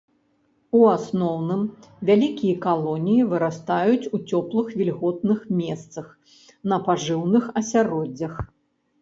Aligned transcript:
У 0.77 0.79
асноўным, 0.91 1.59
вялікія 2.09 2.55
калоніі 2.63 3.27
вырастаюць 3.33 4.09
у 4.19 4.21
цёплых 4.33 4.73
вільготных 4.81 5.39
месцах, 5.61 6.09
на 6.73 6.81
пажыўных 6.91 7.43
асяроддзях. 7.65 8.33